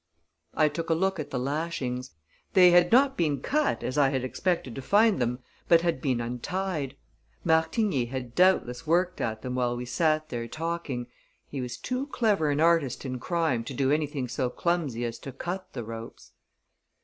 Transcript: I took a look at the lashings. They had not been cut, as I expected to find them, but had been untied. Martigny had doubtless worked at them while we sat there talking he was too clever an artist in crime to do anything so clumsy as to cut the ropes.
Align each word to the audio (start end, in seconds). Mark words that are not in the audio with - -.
I 0.55 0.67
took 0.67 0.89
a 0.89 0.95
look 0.95 1.19
at 1.19 1.29
the 1.29 1.37
lashings. 1.37 2.09
They 2.53 2.71
had 2.71 2.91
not 2.91 3.15
been 3.15 3.39
cut, 3.39 3.83
as 3.83 3.99
I 3.99 4.09
expected 4.09 4.73
to 4.73 4.81
find 4.81 5.21
them, 5.21 5.37
but 5.67 5.81
had 5.81 6.01
been 6.01 6.19
untied. 6.19 6.95
Martigny 7.45 8.07
had 8.07 8.33
doubtless 8.33 8.87
worked 8.87 9.21
at 9.21 9.43
them 9.43 9.53
while 9.53 9.77
we 9.77 9.85
sat 9.85 10.29
there 10.29 10.47
talking 10.47 11.05
he 11.49 11.61
was 11.61 11.77
too 11.77 12.07
clever 12.07 12.49
an 12.49 12.59
artist 12.59 13.05
in 13.05 13.19
crime 13.19 13.63
to 13.65 13.75
do 13.75 13.91
anything 13.91 14.27
so 14.27 14.49
clumsy 14.49 15.05
as 15.05 15.19
to 15.19 15.31
cut 15.31 15.71
the 15.73 15.83
ropes. 15.83 16.31